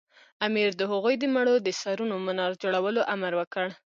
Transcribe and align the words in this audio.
امیر 0.45 0.69
د 0.77 0.81
هغوی 0.91 1.15
د 1.19 1.23
مړو 1.35 1.55
د 1.61 1.69
سرونو 1.81 2.15
منار 2.27 2.51
جوړولو 2.63 3.01
امر 3.13 3.31
وکړ. 3.39 3.67